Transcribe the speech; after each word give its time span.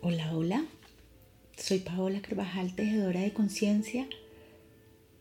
Hola, 0.00 0.32
hola. 0.32 0.64
Soy 1.56 1.80
Paola 1.80 2.22
Carvajal, 2.22 2.76
tejedora 2.76 3.22
de 3.22 3.32
conciencia. 3.32 4.08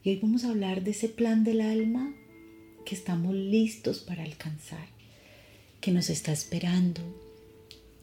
Y 0.03 0.11
hoy 0.11 0.19
vamos 0.21 0.43
a 0.43 0.49
hablar 0.49 0.83
de 0.83 0.91
ese 0.91 1.09
plan 1.09 1.43
del 1.43 1.61
alma 1.61 2.13
que 2.85 2.93
estamos 2.93 3.33
listos 3.33 4.01
para 4.01 4.23
alcanzar, 4.23 4.87
que 5.81 5.91
nos 5.91 6.11
está 6.11 6.31
esperando, 6.31 7.01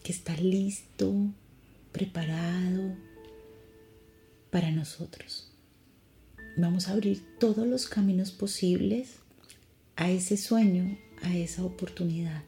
que 0.02 0.10
está 0.10 0.36
listo, 0.36 1.14
preparado 1.92 2.96
para 4.50 4.72
nosotros. 4.72 5.52
Vamos 6.56 6.88
a 6.88 6.94
abrir 6.94 7.22
todos 7.38 7.68
los 7.68 7.86
caminos 7.86 8.32
posibles 8.32 9.20
a 9.94 10.10
ese 10.10 10.36
sueño, 10.36 10.98
a 11.22 11.36
esa 11.36 11.64
oportunidad 11.64 12.42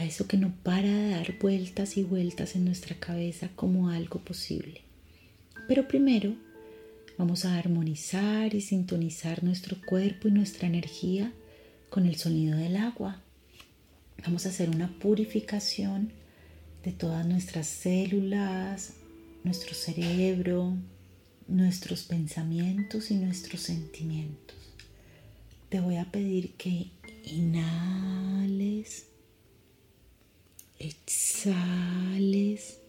a 0.00 0.04
eso 0.06 0.26
que 0.26 0.38
no 0.38 0.54
para 0.62 0.88
de 0.88 1.10
dar 1.10 1.38
vueltas 1.38 1.98
y 1.98 2.02
vueltas 2.02 2.56
en 2.56 2.64
nuestra 2.64 2.96
cabeza 2.96 3.50
como 3.54 3.90
algo 3.90 4.18
posible. 4.20 4.80
Pero 5.68 5.86
primero 5.88 6.34
vamos 7.18 7.44
a 7.44 7.58
armonizar 7.58 8.54
y 8.54 8.62
sintonizar 8.62 9.44
nuestro 9.44 9.76
cuerpo 9.86 10.28
y 10.28 10.30
nuestra 10.30 10.66
energía 10.66 11.32
con 11.90 12.06
el 12.06 12.16
sonido 12.16 12.56
del 12.56 12.78
agua. 12.78 13.20
Vamos 14.24 14.46
a 14.46 14.48
hacer 14.48 14.70
una 14.70 14.88
purificación 14.88 16.12
de 16.82 16.92
todas 16.92 17.26
nuestras 17.26 17.66
células, 17.66 18.94
nuestro 19.44 19.74
cerebro, 19.74 20.78
nuestros 21.46 22.04
pensamientos 22.04 23.10
y 23.10 23.16
nuestros 23.16 23.60
sentimientos. 23.60 24.56
Te 25.68 25.80
voy 25.80 25.96
a 25.96 26.10
pedir 26.10 26.52
que 26.52 26.90
inhales 27.26 29.09
exhales. 30.80 32.80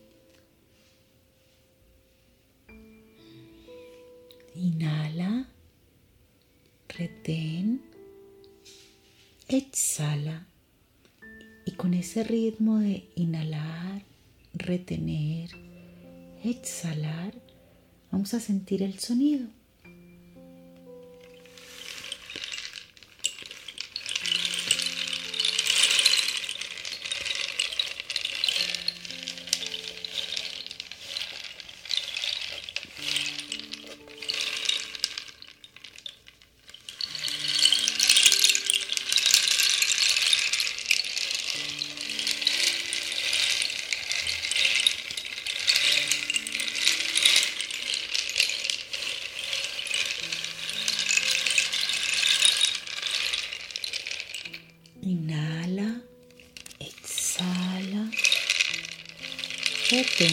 Inhala, 4.55 5.47
retén, 6.89 7.81
exhala. 9.47 10.47
Y 11.65 11.73
con 11.73 11.93
ese 11.93 12.23
ritmo 12.23 12.79
de 12.79 13.09
inhalar, 13.15 14.03
retener, 14.53 15.51
exhalar, 16.43 17.33
vamos 18.11 18.33
a 18.33 18.39
sentir 18.39 18.81
el 18.81 18.99
sonido. 18.99 19.47
Retén. 59.91 60.31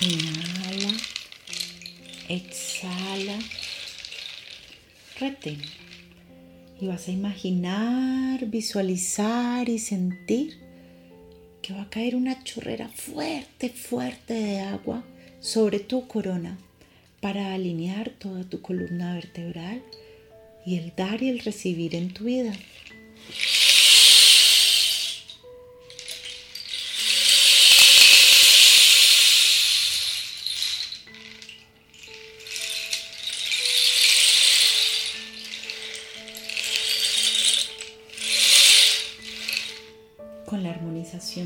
Inhala, 0.00 0.94
exhala, 2.28 3.38
retén. 5.20 5.60
Y 6.80 6.86
vas 6.86 7.08
a 7.08 7.10
imaginar, 7.10 8.46
visualizar 8.46 9.68
y 9.68 9.78
sentir 9.78 10.58
que 11.60 11.74
va 11.74 11.82
a 11.82 11.90
caer 11.90 12.16
una 12.16 12.42
chorrera 12.44 12.88
fuerte, 12.88 13.68
fuerte 13.68 14.32
de 14.32 14.60
agua 14.60 15.04
sobre 15.40 15.80
tu 15.80 16.08
corona 16.08 16.56
para 17.20 17.52
alinear 17.52 18.08
toda 18.10 18.44
tu 18.44 18.62
columna 18.62 19.12
vertebral 19.12 19.82
y 20.64 20.78
el 20.78 20.94
dar 20.96 21.22
y 21.22 21.28
el 21.28 21.40
recibir 21.40 21.94
en 21.94 22.14
tu 22.14 22.24
vida. 22.24 22.54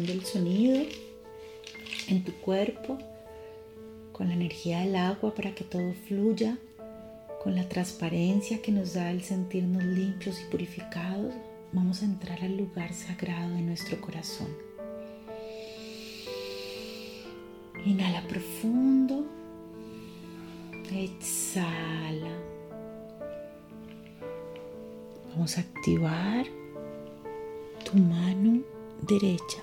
Del 0.00 0.24
sonido 0.24 0.84
en 2.08 2.24
tu 2.24 2.32
cuerpo, 2.32 2.98
con 4.12 4.28
la 4.28 4.34
energía 4.34 4.80
del 4.80 4.96
agua 4.96 5.34
para 5.34 5.54
que 5.54 5.64
todo 5.64 5.92
fluya, 6.06 6.58
con 7.42 7.54
la 7.54 7.68
transparencia 7.68 8.62
que 8.62 8.72
nos 8.72 8.94
da 8.94 9.10
el 9.10 9.22
sentirnos 9.22 9.84
limpios 9.84 10.40
y 10.40 10.50
purificados, 10.50 11.34
vamos 11.72 12.02
a 12.02 12.06
entrar 12.06 12.42
al 12.42 12.56
lugar 12.56 12.92
sagrado 12.94 13.54
de 13.54 13.62
nuestro 13.62 14.00
corazón. 14.00 14.48
Inhala 17.84 18.22
profundo, 18.28 19.26
exhala. 20.92 22.30
Vamos 25.32 25.56
a 25.56 25.62
activar 25.62 26.46
tu 27.84 27.96
mano 27.98 28.62
derecha. 29.00 29.62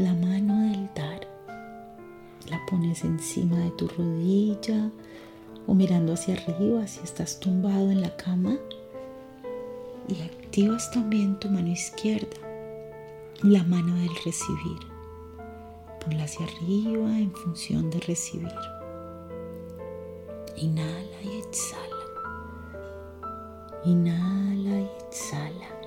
La 0.00 0.14
mano 0.14 0.58
del 0.70 0.88
dar 0.94 1.28
la 2.48 2.58
pones 2.70 3.04
encima 3.04 3.58
de 3.58 3.70
tu 3.72 3.86
rodilla 3.86 4.90
o 5.66 5.74
mirando 5.74 6.14
hacia 6.14 6.36
arriba 6.36 6.86
si 6.86 7.00
estás 7.00 7.38
tumbado 7.38 7.90
en 7.90 8.00
la 8.00 8.16
cama 8.16 8.56
y 10.08 10.22
activas 10.22 10.90
también 10.90 11.38
tu 11.38 11.50
mano 11.50 11.68
izquierda, 11.68 12.38
la 13.42 13.62
mano 13.64 13.94
del 13.96 14.08
recibir. 14.24 14.80
Ponla 16.02 16.24
hacia 16.24 16.46
arriba 16.46 17.18
en 17.18 17.32
función 17.34 17.90
de 17.90 18.00
recibir. 18.00 18.54
Inhala 20.56 21.22
y 21.22 21.40
exhala. 21.40 22.06
Inhala 23.84 24.80
y 24.80 24.88
exhala. 25.06 25.79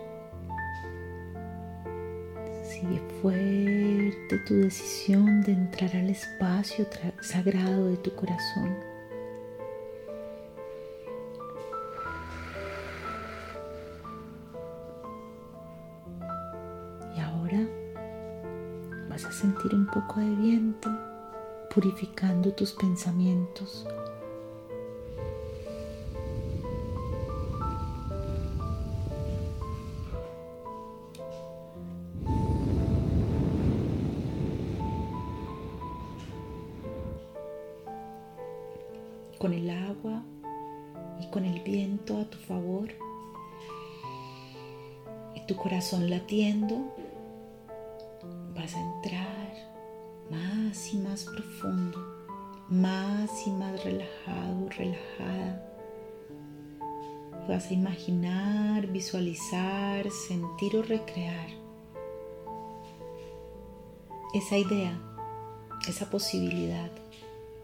Sigue 2.84 3.02
fuerte 3.22 4.40
tu 4.40 4.56
decisión 4.56 5.42
de 5.44 5.54
entrar 5.54 5.96
al 5.96 6.10
espacio 6.10 6.86
sagrado 7.22 7.86
de 7.88 7.96
tu 7.96 8.14
corazón. 8.14 8.76
Y 17.16 17.20
ahora 17.22 17.66
vas 19.08 19.24
a 19.24 19.32
sentir 19.32 19.74
un 19.74 19.86
poco 19.88 20.20
de 20.20 20.36
viento 20.36 20.90
purificando 21.74 22.52
tus 22.52 22.74
pensamientos 22.74 23.88
con 39.44 39.52
el 39.52 39.70
agua 39.70 40.24
y 41.20 41.30
con 41.30 41.44
el 41.44 41.60
viento 41.64 42.18
a 42.18 42.24
tu 42.24 42.38
favor 42.38 42.88
y 45.36 45.46
tu 45.48 45.58
corazón 45.58 46.10
latiendo, 46.10 46.96
vas 48.56 48.74
a 48.74 48.80
entrar 48.80 49.54
más 50.32 50.94
y 50.94 50.98
más 50.98 51.26
profundo, 51.26 52.00
más 52.70 53.46
y 53.46 53.50
más 53.50 53.84
relajado, 53.84 54.70
relajada. 54.78 55.70
Vas 57.50 57.70
a 57.70 57.74
imaginar, 57.74 58.88
visualizar, 58.88 60.10
sentir 60.10 60.78
o 60.78 60.84
recrear 60.84 61.50
esa 64.34 64.58
idea, 64.58 64.98
esa 65.90 66.10
posibilidad, 66.10 66.92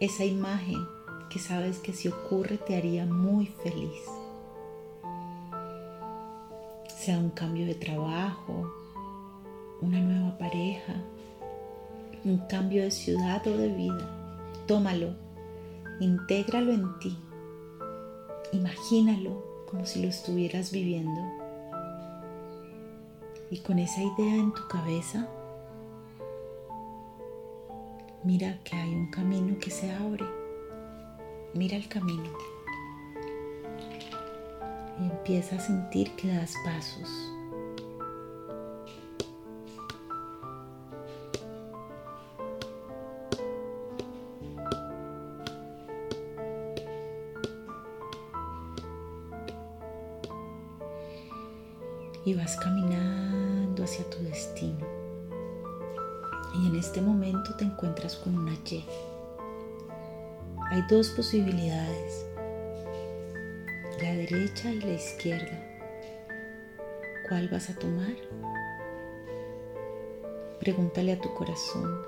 esa 0.02 0.26
imagen 0.26 0.99
que 1.30 1.40
sabes 1.40 1.80
que 1.80 1.94
si 1.94 2.08
ocurre 2.08 2.58
te 2.58 2.76
haría 2.76 3.06
muy 3.06 3.48
feliz. 3.48 4.02
sea 7.00 7.18
un 7.18 7.30
cambio 7.30 7.66
de 7.66 7.76
trabajo, 7.76 8.70
una 9.82 10.02
nueva 10.02 10.38
pareja, 10.38 10.96
un 12.26 12.40
cambio 12.50 12.84
de 12.84 12.92
ciudad 12.92 13.42
o 13.48 13.58
de 13.58 13.70
vida. 13.70 14.06
Tómalo, 14.68 15.16
intégralo 16.02 16.74
en 16.74 17.00
ti, 17.00 17.18
imagínalo 18.52 19.66
como 19.70 19.86
si 19.86 20.02
lo 20.02 20.10
estuvieras 20.10 20.72
viviendo. 20.72 21.22
Y 23.50 23.60
con 23.60 23.80
esa 23.80 24.04
idea 24.04 24.36
en 24.36 24.54
tu 24.54 24.68
cabeza, 24.68 25.26
mira 28.26 28.60
que 28.66 28.76
hay 28.76 28.94
un 28.94 29.10
camino 29.10 29.58
que 29.58 29.72
se 29.72 29.90
abre. 29.90 30.39
Mira 31.54 31.78
el 31.78 31.88
camino. 31.88 32.32
Y 35.00 35.04
empieza 35.04 35.56
a 35.56 35.60
sentir 35.60 36.16
que 36.16 36.28
das 36.28 36.54
pasos. 36.66 37.10
y 52.26 52.34
vas 52.36 52.58
caminando 52.58 53.84
hacia 53.84 54.08
tu 54.10 54.20
destino. 54.20 54.86
Y 56.54 56.68
en 56.68 56.76
este 56.76 57.02
momento 57.02 57.56
te 57.56 57.66
encuentras 57.66 58.16
con 58.18 58.38
una 58.38 58.54
Y. 58.54 58.84
Hay 60.80 60.86
dos 60.88 61.10
posibilidades, 61.10 62.26
la 64.02 64.14
derecha 64.14 64.72
y 64.72 64.80
la 64.80 64.94
izquierda. 64.94 65.60
¿Cuál 67.28 67.50
vas 67.50 67.70
a 67.70 67.76
tomar? 67.76 68.16
Pregúntale 70.62 71.12
a 71.12 71.20
tu 71.20 71.34
corazón 71.34 72.02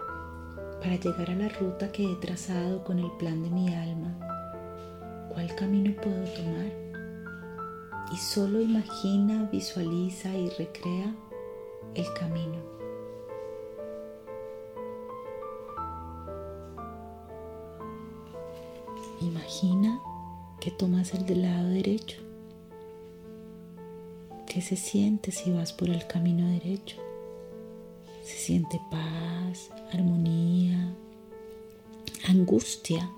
para 0.79 0.95
llegar 0.95 1.31
a 1.31 1.35
la 1.35 1.49
ruta 1.49 1.91
que 1.91 2.09
he 2.09 2.15
trazado 2.21 2.81
con 2.85 2.99
el 2.99 3.11
plan 3.19 3.43
de 3.43 3.49
mi 3.49 3.75
alma. 3.75 5.27
¿Cuál 5.33 5.53
camino 5.55 5.93
puedo 6.01 6.23
tomar? 6.33 6.71
y 8.13 8.15
solo 8.15 8.61
imagina, 8.61 9.49
visualiza 9.51 10.29
y 10.29 10.47
recrea 10.49 11.13
el 11.95 12.05
camino. 12.13 12.80
Imagina 19.21 19.99
que 20.59 20.71
tomas 20.71 21.13
el 21.13 21.25
del 21.25 21.43
lado 21.43 21.69
derecho. 21.69 22.17
¿Qué 24.47 24.61
se 24.61 24.75
siente 24.75 25.31
si 25.31 25.51
vas 25.51 25.71
por 25.71 25.89
el 25.89 26.05
camino 26.07 26.47
derecho? 26.49 26.97
Se 28.23 28.37
siente 28.37 28.79
paz, 28.91 29.69
armonía, 29.93 30.93
angustia 32.27 33.09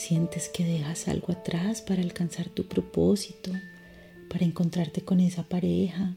Sientes 0.00 0.48
que 0.48 0.64
dejas 0.64 1.08
algo 1.08 1.30
atrás 1.30 1.82
para 1.82 2.00
alcanzar 2.00 2.48
tu 2.48 2.66
propósito, 2.66 3.52
para 4.30 4.46
encontrarte 4.46 5.02
con 5.02 5.20
esa 5.20 5.42
pareja. 5.42 6.14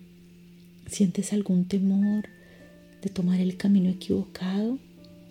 Sientes 0.87 1.33
algún 1.33 1.67
temor 1.67 2.29
de 3.01 3.09
tomar 3.09 3.41
el 3.41 3.57
camino 3.57 3.89
equivocado 3.89 4.77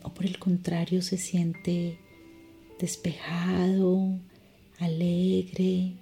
o 0.02 0.12
por 0.12 0.26
el 0.26 0.38
contrario 0.38 1.00
se 1.00 1.16
siente 1.16 1.98
despejado, 2.82 4.18
alegre, 4.80 5.92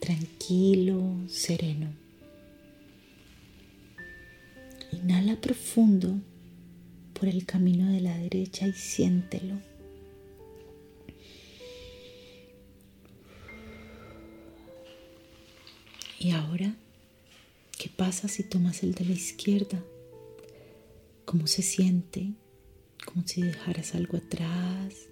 tranquilo, 0.00 1.02
sereno. 1.28 1.92
Inhala 4.90 5.38
profundo 5.38 6.18
por 7.12 7.28
el 7.28 7.44
camino 7.44 7.92
de 7.92 8.00
la 8.00 8.16
derecha 8.16 8.66
y 8.66 8.72
siéntelo. 8.72 9.60
Y 16.18 16.30
ahora, 16.30 16.74
¿qué 17.76 17.90
pasa 17.94 18.28
si 18.28 18.44
tomas 18.44 18.82
el 18.82 18.94
de 18.94 19.04
la 19.04 19.12
izquierda? 19.12 19.84
¿Cómo 21.26 21.46
se 21.46 21.60
siente? 21.60 22.32
Como 23.04 23.28
si 23.28 23.42
dejaras 23.42 23.94
algo 23.94 24.16
atrás, 24.16 25.11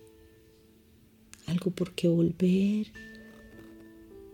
algo 1.50 1.70
por 1.70 1.93
qué 1.93 2.08
volver, 2.08 2.93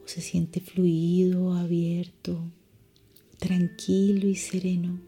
o 0.05 0.09
se 0.09 0.21
siente 0.21 0.61
fluido, 0.61 1.55
abierto, 1.55 2.41
tranquilo 3.39 4.29
y 4.29 4.37
sereno. 4.37 5.01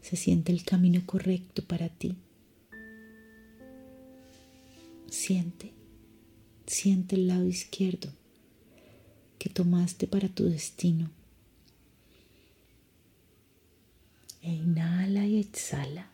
Se 0.00 0.16
siente 0.16 0.52
el 0.52 0.64
camino 0.64 1.02
correcto 1.06 1.62
para 1.64 1.88
ti. 1.88 2.14
Siente, 5.10 5.72
siente 6.66 7.16
el 7.16 7.28
lado 7.28 7.46
izquierdo 7.46 8.10
que 9.38 9.48
tomaste 9.48 10.06
para 10.06 10.28
tu 10.28 10.44
destino. 10.44 11.10
E 14.42 14.52
inhala 14.52 15.26
y 15.26 15.38
exhala. 15.38 16.10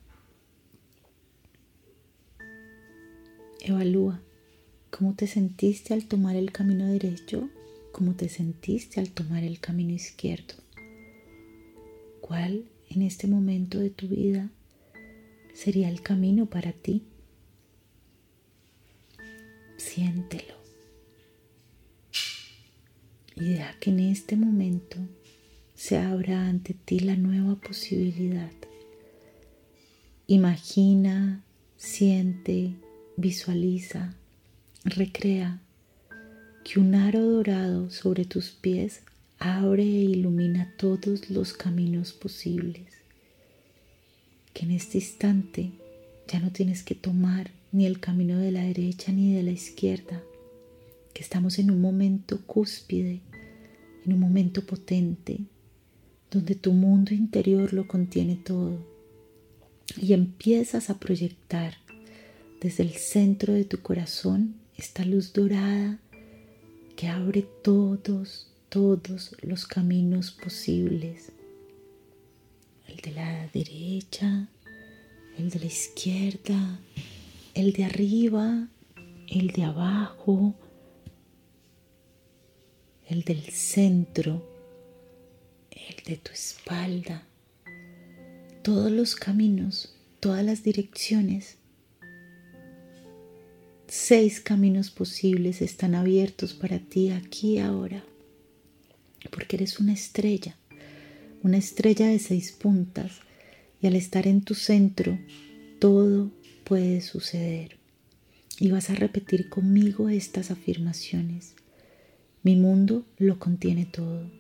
Evalúa 3.61 4.21
cómo 4.91 5.15
te 5.15 5.27
sentiste 5.27 5.95
al 5.95 6.07
tomar 6.07 6.37
el 6.37 6.53
camino 6.53 6.87
derecho, 6.87 7.49
cómo 7.93 8.15
te 8.15 8.29
sentiste 8.29 9.01
al 9.01 9.11
tomar 9.11 9.45
el 9.45 9.61
camino 9.61 9.93
izquierdo. 9.93 10.55
¿Cuál 12.21 12.65
en 12.89 13.03
este 13.03 13.27
momento 13.27 13.79
de 13.79 13.91
tu 13.91 14.09
vida 14.09 14.51
sería 15.55 15.89
el 15.89 16.03
camino 16.03 16.47
para 16.47 16.73
ti? 16.73 17.03
Siéntelo 19.77 20.61
y 23.41 23.55
deja 23.55 23.75
que 23.81 23.91
en 23.91 24.01
este 24.01 24.37
momento 24.37 24.99
se 25.75 25.97
abra 25.97 26.47
ante 26.47 26.75
ti 26.75 27.01
la 27.01 27.17
nueva 27.17 27.57
posibilidad. 27.57 28.53
Imagina, 30.27 31.43
siente, 31.77 32.75
visualiza, 33.17 34.15
recrea 34.85 35.61
que 36.65 36.81
un 36.81 36.95
aro 36.95 37.21
dorado 37.21 37.91
sobre 37.91 38.25
tus 38.25 38.51
pies 38.51 39.03
abre 39.39 39.83
e 39.83 40.05
ilumina 40.05 40.75
todos 40.77 41.31
los 41.31 41.53
caminos 41.53 42.13
posibles. 42.13 42.93
Que 44.53 44.65
en 44.65 44.73
este 44.73 44.99
instante 44.99 45.73
ya 46.29 46.41
no 46.41 46.51
tienes 46.53 46.83
que 46.83 46.95
tomar 46.95 47.51
ni 47.73 47.87
el 47.87 48.01
camino 48.01 48.39
de 48.39 48.53
la 48.53 48.63
derecha 48.63 49.13
ni 49.13 49.35
de 49.35 49.43
la 49.43 49.51
izquierda, 49.51 50.23
que 51.15 51.23
estamos 51.23 51.59
en 51.59 51.71
un 51.71 51.81
momento 51.81 52.41
cúspide 52.47 53.21
en 54.05 54.13
un 54.13 54.21
momento 54.21 54.65
potente 54.65 55.41
donde 56.31 56.55
tu 56.55 56.73
mundo 56.73 57.13
interior 57.13 57.73
lo 57.73 57.87
contiene 57.87 58.37
todo 58.37 58.79
y 60.01 60.13
empiezas 60.13 60.91
a 60.91 60.99
proyectar 60.99 61.75
desde 62.61 62.85
el 62.85 62.91
centro 62.91 63.53
de 63.53 63.65
tu 63.65 63.81
corazón 63.83 64.60
esta 64.81 65.05
luz 65.05 65.35
dorada 65.35 65.99
que 66.97 67.07
abre 67.07 67.43
todos, 67.63 68.51
todos 68.71 69.37
los 69.43 69.67
caminos 69.67 70.31
posibles. 70.31 71.33
El 72.89 72.97
de 72.97 73.11
la 73.13 73.47
derecha, 73.49 74.49
el 75.37 75.51
de 75.51 75.59
la 75.59 75.67
izquierda, 75.67 76.81
el 77.53 77.75
de 77.75 77.85
arriba, 77.85 78.69
el 79.29 79.49
de 79.49 79.65
abajo, 79.65 80.55
el 83.07 83.23
del 83.25 83.43
centro, 83.51 84.43
el 85.73 86.05
de 86.07 86.17
tu 86.17 86.33
espalda, 86.33 87.27
todos 88.63 88.91
los 88.91 89.15
caminos, 89.15 89.95
todas 90.21 90.43
las 90.43 90.63
direcciones. 90.63 91.60
Seis 93.93 94.41
caminos 94.41 94.89
posibles 94.93 95.61
están 95.61 95.97
abiertos 95.97 96.55
para 96.55 96.79
ti 96.79 97.11
aquí 97.11 97.55
y 97.55 97.59
ahora, 97.59 98.05
porque 99.33 99.57
eres 99.57 99.81
una 99.81 99.93
estrella, 99.93 100.57
una 101.43 101.57
estrella 101.57 102.07
de 102.07 102.21
seis 102.21 102.53
puntas, 102.53 103.11
y 103.83 103.89
al 103.89 103.97
estar 103.97 104.29
en 104.29 104.43
tu 104.43 104.55
centro, 104.55 105.19
todo 105.81 106.31
puede 106.63 107.01
suceder. 107.01 107.79
Y 108.61 108.71
vas 108.71 108.91
a 108.91 108.95
repetir 108.95 109.49
conmigo 109.49 110.09
estas 110.09 110.53
afirmaciones. 110.53 111.57
Mi 112.45 112.55
mundo 112.55 113.05
lo 113.19 113.41
contiene 113.41 113.87
todo. 113.87 114.31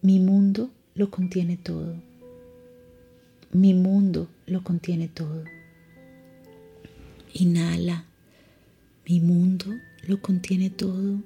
Mi 0.00 0.18
mundo 0.18 0.72
lo 0.96 1.08
contiene 1.12 1.56
todo. 1.56 1.94
Mi 3.52 3.74
mundo 3.74 4.28
lo 4.46 4.64
contiene 4.64 5.06
todo. 5.06 5.44
Inhala. 7.34 8.04
Mi 9.08 9.20
mundo 9.20 9.74
lo 10.06 10.20
contiene 10.20 10.70
todo. 10.70 11.20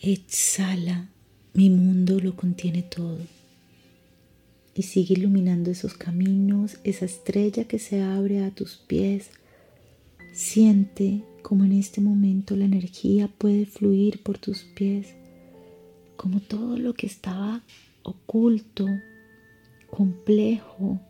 Exhala. 0.00 1.08
Mi 1.54 1.70
mundo 1.70 2.18
lo 2.20 2.34
contiene 2.34 2.82
todo. 2.82 3.18
Y 4.74 4.82
sigue 4.82 5.14
iluminando 5.14 5.70
esos 5.70 5.94
caminos, 5.94 6.78
esa 6.82 7.04
estrella 7.04 7.64
que 7.64 7.78
se 7.78 8.02
abre 8.02 8.44
a 8.44 8.50
tus 8.50 8.76
pies. 8.76 9.30
Siente 10.32 11.22
como 11.42 11.64
en 11.64 11.72
este 11.72 12.00
momento 12.00 12.56
la 12.56 12.64
energía 12.64 13.28
puede 13.28 13.66
fluir 13.66 14.22
por 14.22 14.38
tus 14.38 14.62
pies, 14.62 15.08
como 16.16 16.40
todo 16.40 16.78
lo 16.78 16.94
que 16.94 17.06
estaba 17.06 17.62
oculto, 18.02 18.86
complejo, 19.90 21.00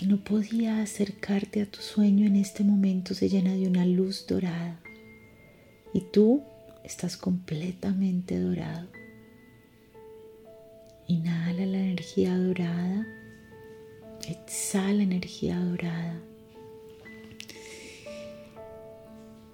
que 0.00 0.06
no 0.06 0.16
podía 0.16 0.80
acercarte 0.80 1.60
a 1.60 1.66
tu 1.66 1.82
sueño 1.82 2.26
en 2.26 2.36
este 2.36 2.64
momento 2.64 3.12
se 3.12 3.28
llena 3.28 3.52
de 3.52 3.66
una 3.66 3.84
luz 3.84 4.26
dorada. 4.26 4.80
Y 5.92 6.00
tú 6.00 6.42
estás 6.82 7.18
completamente 7.18 8.40
dorado. 8.40 8.88
Inhala 11.06 11.66
la 11.66 11.80
energía 11.80 12.34
dorada. 12.34 13.06
Exhala 14.26 15.02
energía 15.02 15.60
dorada. 15.60 16.18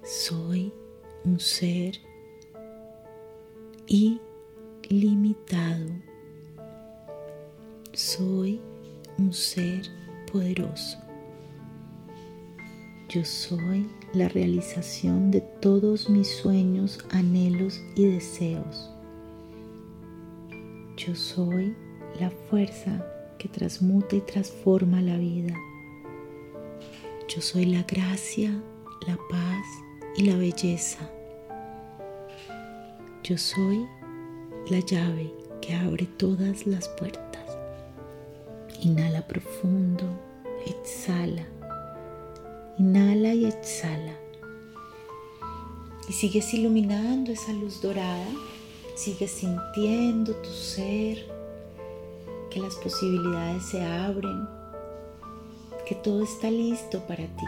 Soy 0.05 0.73
un 1.25 1.41
ser 1.41 1.99
ilimitado. 3.89 5.91
Soy 7.93 8.61
un 9.19 9.33
ser 9.33 10.06
poderoso. 10.37 10.99
Yo 13.09 13.25
soy 13.25 13.89
la 14.13 14.29
realización 14.29 15.31
de 15.31 15.41
todos 15.41 16.11
mis 16.11 16.29
sueños, 16.29 16.99
anhelos 17.11 17.81
y 17.95 18.05
deseos. 18.05 18.91
Yo 20.99 21.15
soy 21.15 21.75
la 22.21 22.31
fuerza 22.51 23.03
que 23.39 23.49
transmuta 23.49 24.17
y 24.17 24.21
transforma 24.21 25.01
la 25.01 25.17
vida. 25.17 25.55
Yo 27.29 27.41
soy 27.41 27.65
la 27.65 27.83
gracia, 27.85 28.51
la 29.07 29.17
paz 29.31 29.67
y 30.17 30.25
la 30.25 30.37
belleza. 30.37 30.99
Yo 33.23 33.39
soy 33.39 33.87
la 34.69 34.81
llave 34.81 35.33
que 35.63 35.75
abre 35.75 36.07
todas 36.19 36.67
las 36.67 36.91
puertas. 36.91 37.27
Inhala 38.83 39.27
profundo, 39.27 40.05
exhala. 40.67 41.47
Inhala 42.79 43.33
y 43.35 43.47
exhala. 43.47 44.13
Y 46.09 46.13
sigues 46.13 46.53
iluminando 46.55 47.33
esa 47.33 47.53
luz 47.53 47.81
dorada. 47.81 48.27
Sigues 48.95 49.31
sintiendo 49.31 50.35
tu 50.37 50.49
ser, 50.51 51.27
que 52.51 52.61
las 52.61 52.77
posibilidades 52.77 53.63
se 53.67 53.85
abren, 53.85 54.49
que 55.87 55.95
todo 55.95 56.23
está 56.23 56.51
listo 56.51 57.01
para 57.07 57.25
ti. 57.25 57.47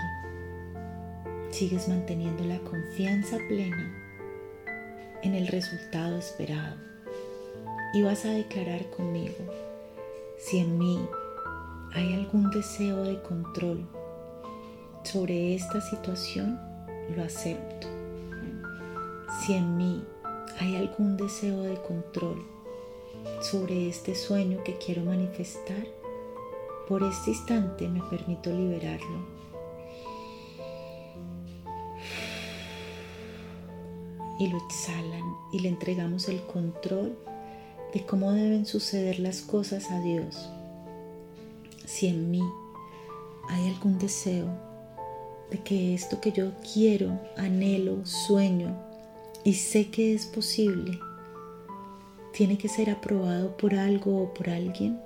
Sigues 1.51 1.89
manteniendo 1.89 2.45
la 2.45 2.59
confianza 2.59 3.39
plena 3.49 3.95
en 5.23 5.35
el 5.35 5.47
resultado 5.47 6.19
esperado. 6.19 6.77
Y 7.95 8.03
vas 8.03 8.25
a 8.27 8.31
declarar 8.31 8.91
conmigo, 8.91 9.37
si 10.37 10.59
en 10.59 10.79
mí 10.79 11.01
hay 11.95 12.15
algún 12.15 12.51
deseo 12.51 13.03
de 13.03 13.21
control 13.23 13.87
sobre 15.05 15.55
esta 15.55 15.81
situación, 15.81 16.61
lo 17.15 17.23
acepto. 17.23 17.87
Si 19.41 19.55
en 19.55 19.77
mí 19.77 20.05
hay 20.61 20.77
algún 20.77 21.17
deseo 21.17 21.63
de 21.63 21.81
control 21.83 22.45
sobre 23.41 23.89
este 23.89 24.15
sueño 24.15 24.63
que 24.65 24.77
quiero 24.79 25.03
manifestar, 25.03 25.87
por 26.89 27.03
este 27.03 27.31
instante 27.31 27.89
me 27.89 28.03
permito 28.03 28.51
liberarlo. 28.51 29.39
Y 34.39 34.49
lo 34.49 34.59
exhalan 34.59 35.35
y 35.53 35.61
le 35.61 35.69
entregamos 35.69 36.29
el 36.29 36.41
control 36.43 37.19
de 37.93 38.05
cómo 38.05 38.33
deben 38.33 38.67
suceder 38.67 39.19
las 39.19 39.41
cosas 39.41 39.91
a 39.91 40.01
Dios. 40.01 40.51
Si 41.89 42.07
en 42.07 42.31
mí 42.31 42.43
hay 43.49 43.69
algún 43.69 43.99
deseo 43.99 44.47
de 45.51 45.59
que 45.65 45.95
esto 45.95 46.21
que 46.21 46.33
yo 46.33 46.51
quiero, 46.75 47.19
anhelo, 47.39 48.05
sueño 48.05 48.77
y 49.43 49.55
sé 49.55 49.89
que 49.89 50.13
es 50.13 50.27
posible, 50.27 51.01
tiene 52.35 52.59
que 52.59 52.69
ser 52.69 52.91
aprobado 52.91 53.57
por 53.57 53.75
algo 53.75 54.23
o 54.23 54.35
por 54.35 54.51
alguien, 54.51 55.01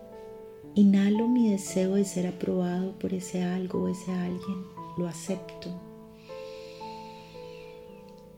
inhalo 0.75 1.29
mi 1.29 1.51
deseo 1.51 1.95
de 1.95 2.05
ser 2.05 2.27
aprobado 2.27 2.99
por 2.99 3.15
ese 3.15 3.45
algo 3.45 3.85
o 3.85 3.89
ese 3.89 4.11
alguien, 4.11 4.67
lo 4.99 5.07
acepto. 5.07 5.71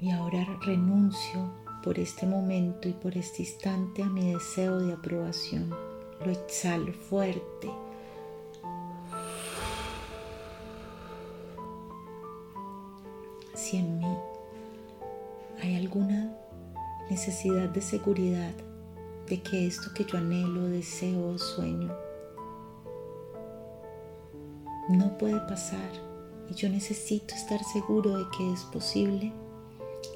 Y 0.02 0.10
ahora 0.10 0.46
renuncio 0.66 1.50
por 1.82 1.98
este 1.98 2.26
momento 2.26 2.90
y 2.90 2.92
por 2.92 3.16
este 3.16 3.40
instante 3.40 4.02
a 4.02 4.06
mi 4.06 4.34
deseo 4.34 4.80
de 4.80 4.92
aprobación. 4.92 5.70
Lo 6.22 6.30
exhalo 6.30 6.92
fuerte. 6.92 7.70
Si 13.64 13.78
en 13.78 13.98
mí. 13.98 14.18
Hay 15.62 15.76
alguna 15.76 16.36
necesidad 17.08 17.70
de 17.70 17.80
seguridad 17.80 18.52
de 19.26 19.40
que 19.40 19.66
esto 19.66 19.90
que 19.94 20.04
yo 20.04 20.18
anhelo, 20.18 20.68
deseo 20.68 21.28
o 21.28 21.38
sueño 21.38 21.90
no 24.90 25.16
puede 25.16 25.40
pasar 25.48 25.88
y 26.50 26.52
yo 26.52 26.68
necesito 26.68 27.34
estar 27.34 27.58
seguro 27.64 28.18
de 28.18 28.24
que 28.36 28.52
es 28.52 28.64
posible, 28.64 29.32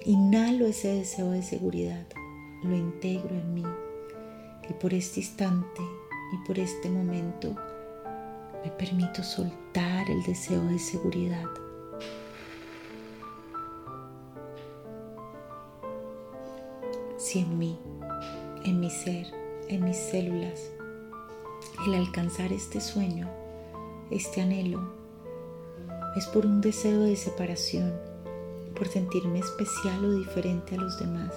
Inhalo 0.04 0.66
ese 0.66 0.88
deseo 0.88 1.30
de 1.30 1.42
seguridad, 1.42 2.06
lo 2.62 2.76
integro 2.76 3.34
en 3.34 3.54
mí. 3.54 3.64
Y 4.68 4.74
por 4.74 4.92
este 4.92 5.20
instante 5.20 5.80
y 6.34 6.46
por 6.46 6.58
este 6.58 6.90
momento 6.90 7.56
me 8.62 8.70
permito 8.72 9.22
soltar 9.22 10.10
el 10.10 10.22
deseo 10.24 10.62
de 10.64 10.78
seguridad. 10.78 11.48
Si 17.28 17.40
en 17.40 17.58
mí, 17.58 17.78
en 18.64 18.80
mi 18.80 18.88
ser, 18.88 19.26
en 19.68 19.84
mis 19.84 19.98
células, 19.98 20.70
el 21.86 21.94
alcanzar 21.94 22.54
este 22.54 22.80
sueño, 22.80 23.28
este 24.10 24.40
anhelo, 24.40 24.80
es 26.16 26.26
por 26.28 26.46
un 26.46 26.62
deseo 26.62 27.00
de 27.00 27.16
separación, 27.16 27.92
por 28.74 28.88
sentirme 28.88 29.40
especial 29.40 30.06
o 30.06 30.14
diferente 30.14 30.76
a 30.76 30.78
los 30.78 30.98
demás, 30.98 31.34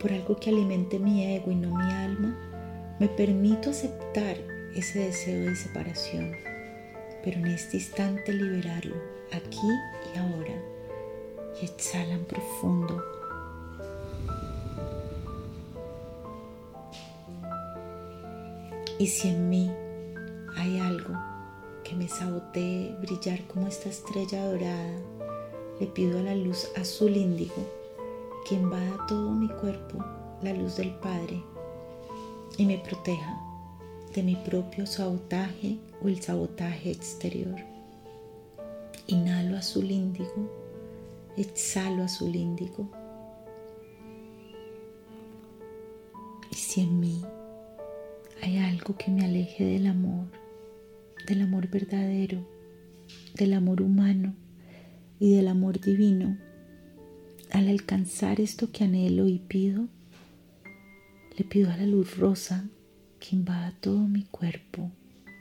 por 0.00 0.12
algo 0.12 0.34
que 0.34 0.50
alimente 0.50 0.98
mi 0.98 1.32
ego 1.32 1.52
y 1.52 1.54
no 1.54 1.72
mi 1.76 1.92
alma, 1.92 2.96
me 2.98 3.06
permito 3.06 3.70
aceptar 3.70 4.36
ese 4.74 4.98
deseo 4.98 5.48
de 5.48 5.54
separación, 5.54 6.32
pero 7.22 7.38
en 7.38 7.46
este 7.46 7.76
instante 7.76 8.32
liberarlo, 8.32 8.96
aquí 9.30 9.60
y 10.12 10.18
ahora, 10.18 10.60
y 11.62 11.66
exhalan 11.66 12.24
profundo. 12.24 13.17
Y 18.98 19.06
si 19.06 19.28
en 19.28 19.48
mí 19.48 19.70
hay 20.56 20.80
algo 20.80 21.14
que 21.84 21.94
me 21.94 22.08
sabotee 22.08 22.96
brillar 23.00 23.46
como 23.46 23.68
esta 23.68 23.88
estrella 23.88 24.44
dorada, 24.44 24.98
le 25.78 25.86
pido 25.86 26.18
a 26.18 26.22
la 26.22 26.34
luz 26.34 26.68
azul 26.76 27.16
índigo 27.16 27.54
que 28.44 28.56
invada 28.56 29.06
todo 29.06 29.30
mi 29.30 29.48
cuerpo, 29.48 30.04
la 30.42 30.52
luz 30.52 30.76
del 30.76 30.92
Padre, 30.96 31.40
y 32.56 32.66
me 32.66 32.78
proteja 32.78 33.38
de 34.14 34.22
mi 34.24 34.34
propio 34.34 34.84
sabotaje 34.84 35.78
o 36.02 36.08
el 36.08 36.20
sabotaje 36.20 36.90
exterior. 36.90 37.56
Inhalo 39.06 39.56
azul 39.56 39.90
índigo, 39.92 40.50
exhalo 41.36 42.02
azul 42.02 42.34
índigo. 42.34 42.88
Y 46.50 46.54
si 46.56 46.80
en 46.80 46.98
mí 46.98 47.22
hay 48.48 48.58
algo 48.58 48.96
que 48.96 49.10
me 49.10 49.24
aleje 49.24 49.62
del 49.62 49.86
amor, 49.86 50.26
del 51.26 51.42
amor 51.42 51.68
verdadero, 51.68 52.48
del 53.34 53.52
amor 53.52 53.82
humano, 53.82 54.34
y 55.20 55.34
del 55.34 55.48
amor 55.48 55.80
divino, 55.80 56.38
al 57.50 57.68
alcanzar 57.68 58.40
esto 58.40 58.72
que 58.72 58.84
anhelo 58.84 59.28
y 59.28 59.38
pido, 59.38 59.88
le 61.36 61.44
pido 61.44 61.70
a 61.70 61.76
la 61.76 61.86
luz 61.86 62.16
rosa 62.16 62.68
que 63.20 63.36
invada 63.36 63.74
todo 63.80 64.00
mi 64.00 64.22
cuerpo, 64.22 64.90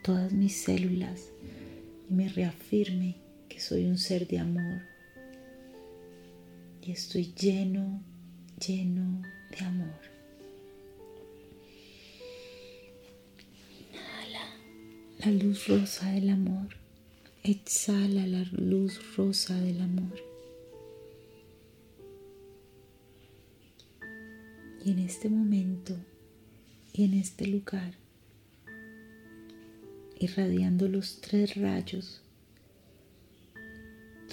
todas 0.03 0.33
mis 0.33 0.57
células 0.57 1.31
y 2.09 2.13
me 2.13 2.27
reafirme 2.27 3.15
que 3.47 3.61
soy 3.61 3.85
un 3.85 3.97
ser 3.97 4.27
de 4.27 4.39
amor. 4.39 4.81
Y 6.81 6.91
estoy 6.91 7.33
lleno, 7.33 8.01
lleno 8.65 9.21
de 9.51 9.65
amor. 9.65 10.16
La 15.27 15.33
luz 15.33 15.67
rosa 15.67 16.09
del 16.11 16.29
amor. 16.29 16.69
Exhala 17.43 18.25
la 18.27 18.45
luz 18.53 18.97
rosa 19.17 19.59
del 19.59 19.81
amor. 19.81 20.17
Y 24.85 24.91
en 24.91 24.99
este 24.99 25.27
momento 25.27 25.97
y 26.93 27.03
en 27.03 27.13
este 27.15 27.45
lugar, 27.45 27.93
irradiando 30.17 30.87
los 30.87 31.19
tres 31.19 31.57
rayos, 31.57 32.21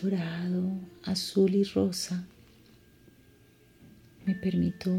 dorado, 0.00 0.78
azul 1.02 1.56
y 1.56 1.64
rosa, 1.64 2.24
me 4.26 4.36
permito 4.36 4.92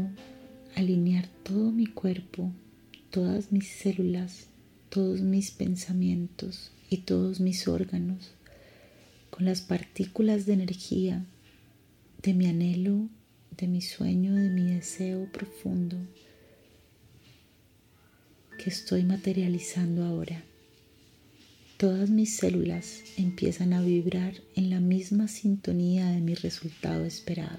alinear 0.74 1.26
todo 1.42 1.72
mi 1.72 1.86
cuerpo, 1.86 2.52
todas 3.10 3.50
mis 3.50 3.66
células, 3.66 4.48
todos 4.88 5.20
mis 5.20 5.50
pensamientos 5.50 6.70
y 6.90 6.98
todos 6.98 7.40
mis 7.40 7.68
órganos 7.68 8.30
con 9.30 9.44
las 9.44 9.60
partículas 9.60 10.46
de 10.46 10.54
energía 10.54 11.24
de 12.22 12.34
mi 12.34 12.46
anhelo, 12.46 13.08
de 13.56 13.68
mi 13.68 13.80
sueño, 13.80 14.34
de 14.34 14.48
mi 14.48 14.72
deseo 14.72 15.30
profundo 15.30 15.96
que 18.56 18.70
estoy 18.70 19.04
materializando 19.04 20.04
ahora. 20.04 20.42
Todas 21.76 22.08
mis 22.08 22.36
células 22.36 23.02
empiezan 23.18 23.74
a 23.74 23.82
vibrar 23.82 24.34
en 24.54 24.70
la 24.70 24.80
misma 24.80 25.28
sintonía 25.28 26.06
de 26.10 26.20
mi 26.20 26.34
resultado 26.34 27.04
esperado. 27.04 27.58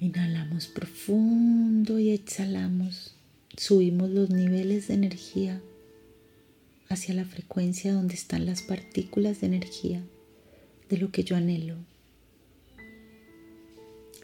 Inhalamos 0.00 0.66
profundo 0.66 2.00
y 2.00 2.10
exhalamos. 2.10 3.13
Subimos 3.56 4.10
los 4.10 4.30
niveles 4.30 4.88
de 4.88 4.94
energía 4.94 5.62
hacia 6.88 7.14
la 7.14 7.24
frecuencia 7.24 7.92
donde 7.92 8.14
están 8.14 8.46
las 8.46 8.62
partículas 8.62 9.40
de 9.40 9.46
energía 9.46 10.02
de 10.88 10.98
lo 10.98 11.12
que 11.12 11.22
yo 11.22 11.36
anhelo. 11.36 11.76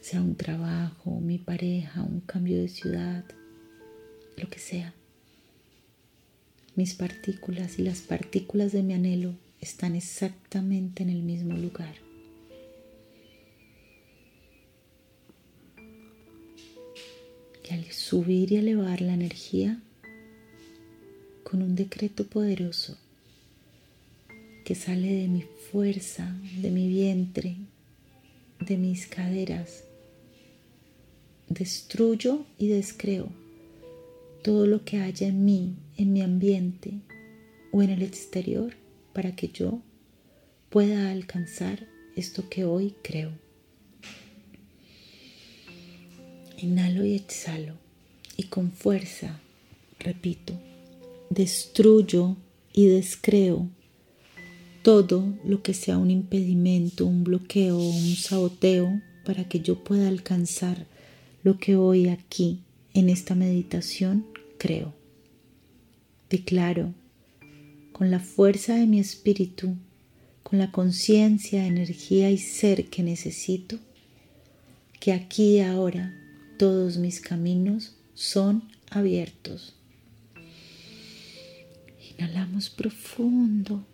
Sea 0.00 0.20
un 0.20 0.34
trabajo, 0.34 1.20
mi 1.20 1.38
pareja, 1.38 2.02
un 2.02 2.20
cambio 2.20 2.58
de 2.58 2.68
ciudad, 2.68 3.24
lo 4.36 4.50
que 4.50 4.58
sea. 4.58 4.94
Mis 6.74 6.94
partículas 6.94 7.78
y 7.78 7.82
las 7.82 8.00
partículas 8.00 8.72
de 8.72 8.82
mi 8.82 8.94
anhelo 8.94 9.34
están 9.60 9.94
exactamente 9.94 11.04
en 11.04 11.10
el 11.10 11.22
mismo 11.22 11.56
lugar. 11.56 12.09
Al 17.70 17.84
subir 17.92 18.50
y 18.50 18.56
elevar 18.56 19.00
la 19.00 19.14
energía 19.14 19.80
con 21.44 21.62
un 21.62 21.76
decreto 21.76 22.26
poderoso 22.26 22.98
que 24.64 24.74
sale 24.74 25.12
de 25.14 25.28
mi 25.28 25.44
fuerza, 25.70 26.36
de 26.60 26.70
mi 26.72 26.88
vientre, 26.88 27.56
de 28.58 28.76
mis 28.76 29.06
caderas, 29.06 29.84
destruyo 31.48 32.44
y 32.58 32.66
descreo 32.66 33.28
todo 34.42 34.66
lo 34.66 34.84
que 34.84 34.98
haya 34.98 35.28
en 35.28 35.44
mí, 35.44 35.76
en 35.96 36.12
mi 36.12 36.22
ambiente 36.22 36.94
o 37.70 37.82
en 37.82 37.90
el 37.90 38.02
exterior 38.02 38.74
para 39.12 39.36
que 39.36 39.46
yo 39.46 39.80
pueda 40.70 41.12
alcanzar 41.12 41.86
esto 42.16 42.48
que 42.48 42.64
hoy 42.64 42.96
creo. 43.02 43.30
Inhalo 46.62 47.04
y 47.04 47.14
exhalo 47.14 47.74
y 48.36 48.44
con 48.44 48.70
fuerza 48.70 49.40
repito, 50.00 50.54
destruyo 51.28 52.36
y 52.72 52.86
descreo 52.86 53.68
todo 54.82 55.34
lo 55.44 55.62
que 55.62 55.74
sea 55.74 55.98
un 55.98 56.10
impedimento, 56.10 57.06
un 57.06 57.22
bloqueo 57.22 57.78
un 57.78 58.16
saboteo 58.16 59.00
para 59.24 59.44
que 59.44 59.60
yo 59.60 59.84
pueda 59.84 60.08
alcanzar 60.08 60.86
lo 61.44 61.58
que 61.58 61.76
hoy 61.76 62.08
aquí 62.08 62.60
en 62.94 63.10
esta 63.10 63.34
meditación 63.34 64.26
creo. 64.58 64.94
Declaro 66.30 66.94
con 67.92 68.10
la 68.10 68.20
fuerza 68.20 68.74
de 68.76 68.86
mi 68.86 68.98
espíritu, 68.98 69.76
con 70.42 70.58
la 70.58 70.72
conciencia, 70.72 71.66
energía 71.66 72.30
y 72.30 72.38
ser 72.38 72.86
que 72.86 73.02
necesito, 73.02 73.78
que 74.98 75.12
aquí 75.12 75.56
y 75.56 75.60
ahora 75.60 76.14
todos 76.60 76.98
mis 76.98 77.22
caminos 77.22 77.94
son 78.12 78.70
abiertos. 78.90 79.74
Inhalamos 82.18 82.68
profundo, 82.68 83.86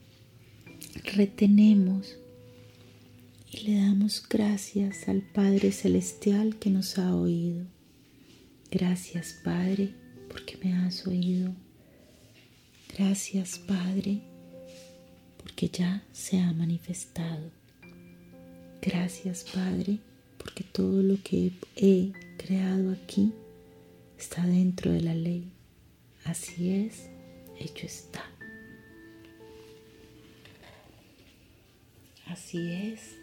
retenemos 1.15 2.17
y 3.53 3.69
le 3.69 3.77
damos 3.77 4.21
gracias 4.29 5.09
al 5.09 5.23
Padre 5.23 5.71
Celestial 5.71 6.57
que 6.57 6.71
nos 6.71 6.99
ha 6.99 7.15
oído. 7.15 7.65
Gracias 8.73 9.37
Padre 9.45 9.95
porque 10.29 10.59
me 10.61 10.73
has 10.75 11.07
oído. 11.07 11.55
Gracias 12.99 13.61
Padre 13.61 14.23
porque 15.41 15.69
ya 15.69 16.03
se 16.11 16.41
ha 16.41 16.53
manifestado. 16.53 17.49
Gracias 18.83 19.45
Padre 19.55 20.01
porque 20.37 20.65
todo 20.65 21.05
lo 21.05 21.23
que 21.23 21.53
he 21.77 22.26
creado 22.47 22.93
aquí 22.93 23.33
está 24.17 24.47
dentro 24.47 24.93
de 24.93 25.01
la 25.01 25.15
ley. 25.15 25.51
Así 26.25 26.71
es, 26.71 27.09
hecho 27.59 27.87
está. 27.87 28.25
Así 32.27 32.59
es. 32.71 33.17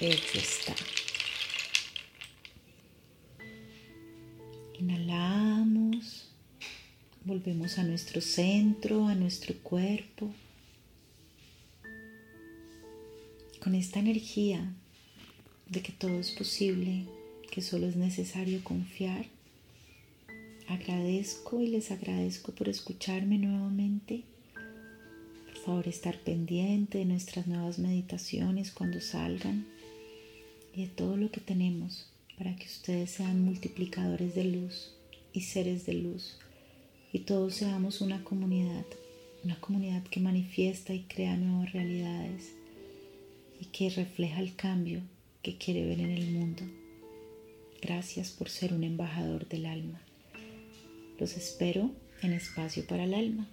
Hecho 0.00 0.38
está. 0.38 0.74
Inhalamos, 4.76 6.32
volvemos 7.24 7.78
a 7.78 7.84
nuestro 7.84 8.20
centro, 8.20 9.06
a 9.06 9.14
nuestro 9.14 9.54
cuerpo. 9.58 10.34
Con 13.62 13.74
esta 13.74 14.00
energía 14.00 14.74
de 15.70 15.82
que 15.82 15.92
todo 15.92 16.18
es 16.18 16.32
posible, 16.32 17.04
que 17.50 17.62
solo 17.62 17.86
es 17.86 17.96
necesario 17.96 18.62
confiar, 18.64 19.26
agradezco 20.68 21.60
y 21.60 21.68
les 21.68 21.92
agradezco 21.92 22.52
por 22.52 22.68
escucharme 22.68 23.38
nuevamente. 23.38 24.24
Por 25.46 25.56
favor, 25.64 25.88
estar 25.88 26.18
pendiente 26.18 26.98
de 26.98 27.04
nuestras 27.04 27.46
nuevas 27.46 27.78
meditaciones 27.78 28.72
cuando 28.72 29.00
salgan 29.00 29.66
y 30.74 30.82
de 30.82 30.88
todo 30.88 31.16
lo 31.16 31.30
que 31.30 31.40
tenemos 31.40 32.10
para 32.36 32.56
que 32.56 32.66
ustedes 32.66 33.10
sean 33.10 33.44
multiplicadores 33.44 34.34
de 34.34 34.44
luz 34.44 34.92
y 35.32 35.42
seres 35.42 35.86
de 35.86 35.94
luz 35.94 36.36
y 37.12 37.20
todos 37.20 37.54
seamos 37.54 38.00
una 38.00 38.24
comunidad, 38.24 38.86
una 39.44 39.60
comunidad 39.60 40.02
que 40.04 40.20
manifiesta 40.20 40.94
y 40.94 41.02
crea 41.02 41.36
nuevas 41.36 41.72
realidades 41.72 42.54
y 43.60 43.66
que 43.66 43.90
refleja 43.90 44.40
el 44.40 44.54
cambio 44.54 45.02
que 45.42 45.56
quiere 45.56 45.86
ver 45.86 46.00
en 46.00 46.10
el 46.10 46.30
mundo. 46.30 46.62
Gracias 47.80 48.30
por 48.30 48.48
ser 48.48 48.74
un 48.74 48.84
embajador 48.84 49.48
del 49.48 49.66
alma. 49.66 50.00
Los 51.18 51.36
espero 51.36 51.90
en 52.22 52.32
Espacio 52.32 52.86
para 52.86 53.04
el 53.04 53.14
Alma. 53.14 53.46